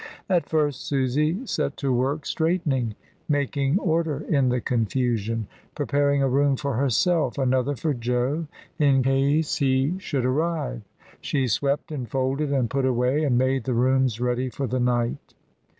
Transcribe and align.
At 0.27 0.49
first 0.49 0.87
Susy 0.87 1.45
set 1.45 1.77
to 1.77 1.93
work 1.93 2.25
straightening, 2.25 2.95
making 3.29 3.77
order 3.77 4.25
in 4.27 4.49
the 4.49 4.59
confusion, 4.59 5.45
pre 5.75 5.85
paring 5.85 6.23
a 6.23 6.27
room 6.27 6.55
for 6.57 6.73
herself, 6.73 7.37
another 7.37 7.75
for 7.75 7.93
Jo 7.93 8.47
in 8.79 9.03
case 9.03 9.57
he 9.57 9.99
should 9.99 10.25
arrive. 10.25 10.81
She 11.21 11.47
swept 11.47 11.91
and 11.91 12.09
folded 12.09 12.51
and 12.51 12.67
put 12.67 12.85
away, 12.85 13.23
and 13.23 13.37
made 13.37 13.65
the 13.65 13.75
rooms 13.75 14.19
ready 14.19 14.49
for 14.49 14.65
the 14.65 14.79
night. 14.79 15.35